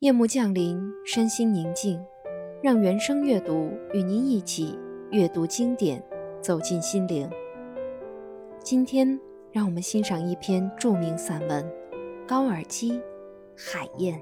[0.00, 1.98] 夜幕降临，身心宁静，
[2.62, 4.78] 让原声阅读与您一起
[5.10, 6.04] 阅读经典，
[6.42, 7.26] 走进心灵。
[8.62, 9.18] 今天，
[9.52, 11.64] 让我们欣赏一篇著名散文
[12.28, 13.00] 《高尔基
[13.56, 14.20] 海燕》。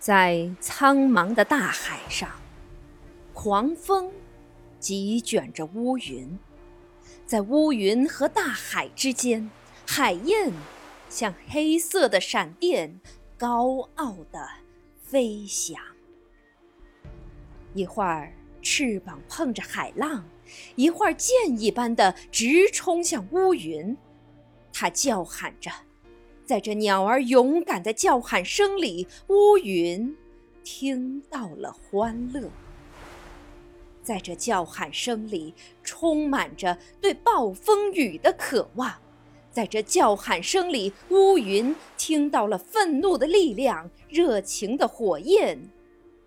[0.00, 2.28] 在苍茫的大海上。
[3.36, 4.10] 狂风
[4.80, 6.38] 急卷着乌云，
[7.26, 9.50] 在乌云和大海之间，
[9.86, 10.50] 海燕
[11.10, 12.98] 像黑色的闪电，
[13.36, 14.48] 高傲地
[15.02, 15.78] 飞翔。
[17.74, 20.24] 一会儿翅膀碰着海浪，
[20.74, 23.94] 一会儿箭一般的直冲向乌云。
[24.72, 25.70] 它叫喊着，
[26.46, 30.16] 在这鸟儿勇敢的叫喊声里，乌云
[30.64, 32.50] 听到了欢乐。
[34.06, 35.52] 在这叫喊声里，
[35.82, 38.88] 充满着对暴风雨的渴望；
[39.50, 45.58] 在这叫喊声里，乌云听到了愤怒的力量、热情的火焰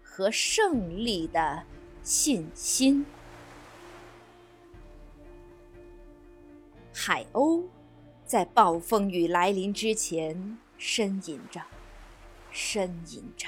[0.03, 1.63] 和胜利的
[2.03, 3.05] 信心。
[6.93, 7.63] 海鸥
[8.25, 11.61] 在暴风雨来临之前呻吟着，
[12.53, 13.47] 呻吟着。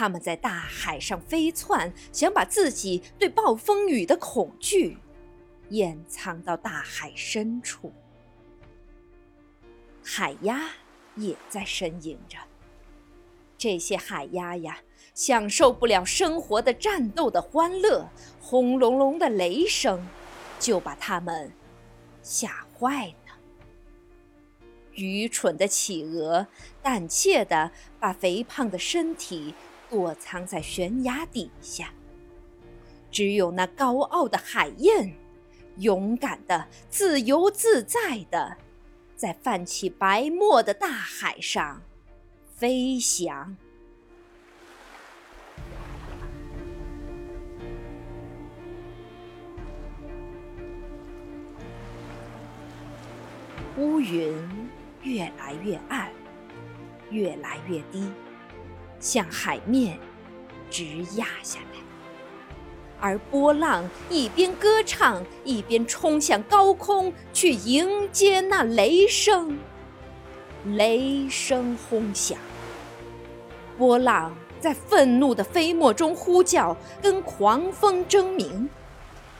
[0.00, 4.96] 他们在大海上飞窜，想把自己对暴风雨的恐惧
[5.68, 7.92] 掩藏到大海深处。
[10.02, 10.70] 海鸭
[11.16, 12.38] 也在呻吟着。
[13.58, 14.78] 这些海鸭呀，
[15.12, 18.08] 享受不了生活的战斗的欢乐，
[18.40, 20.02] 轰隆隆的雷声
[20.58, 21.52] 就把它们
[22.22, 23.34] 吓坏了。
[24.94, 26.46] 愚蠢的企鹅
[26.82, 29.54] 胆怯地把肥胖的身体。
[29.90, 31.90] 躲藏在悬崖底下，
[33.10, 35.12] 只有那高傲的海燕，
[35.78, 38.56] 勇敢的、自由自在的，
[39.16, 41.82] 在泛起白沫的大海上
[42.56, 43.56] 飞翔。
[53.76, 54.36] 乌云
[55.02, 56.12] 越来越暗，
[57.10, 58.08] 越来越低。
[59.00, 59.98] 向海面
[60.70, 60.84] 直
[61.16, 61.80] 压下来，
[63.00, 69.58] 而波浪一边歌唱，一边冲向高空去迎接那雷声。
[70.76, 72.38] 雷声轰响，
[73.78, 78.68] 波浪在愤怒的飞沫中呼叫，跟狂风争鸣。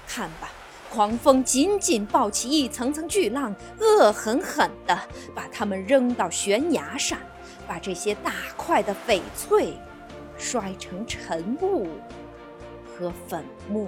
[0.09, 0.51] 看吧，
[0.91, 4.99] 狂风紧紧抱起一层层巨浪，恶狠狠地
[5.35, 7.19] 把它们扔到悬崖上。
[7.71, 9.75] 把这些大块的翡翠
[10.37, 11.87] 摔成尘雾
[12.85, 13.87] 和粉末。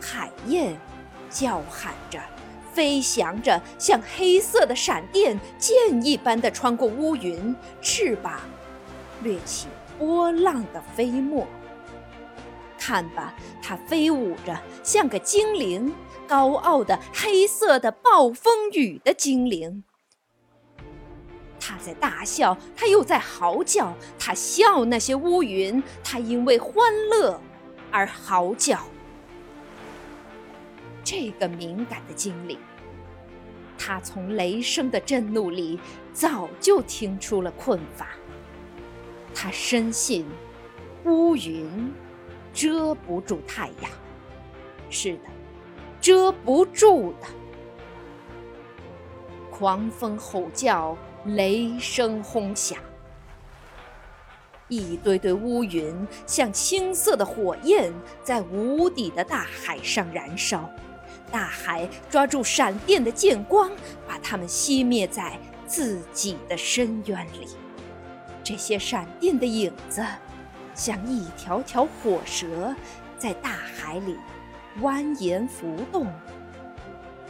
[0.00, 0.78] 海燕
[1.28, 2.20] 叫喊着，
[2.72, 8.42] 飞翔着，像黑色的闪电，箭一般的穿过乌云，翅膀
[9.24, 9.66] 掠起
[9.98, 11.44] 波浪的飞沫。
[12.78, 15.92] 看吧，它飞舞着，像个精灵，
[16.28, 19.82] 高傲的黑色的暴风雨的精灵。
[21.68, 23.94] 他在大笑，他又在嚎叫。
[24.18, 27.38] 他笑那些乌云，他因为欢乐
[27.90, 28.80] 而嚎叫。
[31.04, 32.58] 这个敏感的精灵，
[33.76, 35.78] 他从雷声的震怒里
[36.14, 38.08] 早就听出了困乏。
[39.34, 40.24] 他深信，
[41.04, 41.92] 乌云
[42.54, 43.90] 遮不住太阳。
[44.88, 45.20] 是的，
[46.00, 47.26] 遮不住的。
[49.50, 50.96] 狂风吼叫。
[51.24, 52.78] 雷声轰响，
[54.68, 57.92] 一堆堆乌云像青色的火焰，
[58.22, 60.70] 在无底的大海上燃烧。
[61.30, 63.70] 大海抓住闪电的剑光，
[64.06, 67.48] 把它们熄灭在自己的深渊里。
[68.42, 70.02] 这些闪电的影子，
[70.74, 72.74] 像一条条火蛇，
[73.18, 74.16] 在大海里
[74.80, 76.06] 蜿蜒浮动，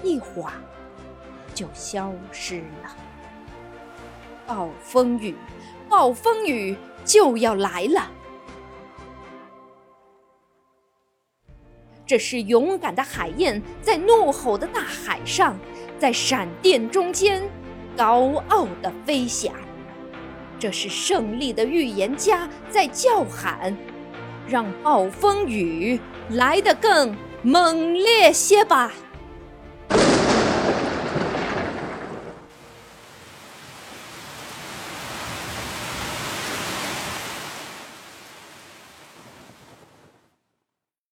[0.04, 0.52] 一晃
[1.54, 2.96] 就消失了。
[4.48, 5.34] 暴风雨，
[5.90, 6.74] 暴风雨
[7.04, 8.10] 就要来了。
[12.06, 15.58] 这是勇敢的海燕在怒吼的大海上，
[15.98, 17.46] 在闪电中间
[17.94, 19.52] 高傲的飞翔。
[20.58, 23.76] 这是胜利的预言家在叫喊，
[24.48, 26.00] 让暴风雨
[26.30, 28.90] 来得更猛烈些吧。